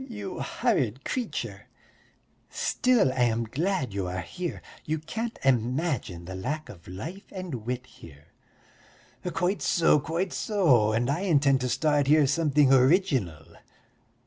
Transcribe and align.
"Ugh, 0.01 0.09
you 0.09 0.39
horrid 0.39 1.05
creature! 1.05 1.67
Still, 2.49 3.11
I 3.13 3.25
am 3.25 3.43
glad 3.43 3.93
you 3.93 4.07
are 4.07 4.21
here; 4.21 4.63
you 4.83 4.97
can't 4.97 5.37
imagine 5.43 6.25
the 6.25 6.33
lack 6.33 6.69
of 6.69 6.87
life 6.87 7.31
and 7.31 7.53
wit 7.67 7.85
here." 7.85 8.29
"Quite 9.31 9.61
so, 9.61 9.99
quite 9.99 10.33
so, 10.33 10.91
and 10.91 11.07
I 11.07 11.19
intend 11.19 11.61
to 11.61 11.69
start 11.69 12.07
here 12.07 12.25
something 12.25 12.73
original. 12.73 13.45